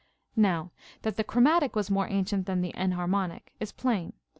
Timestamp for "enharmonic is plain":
2.75-4.13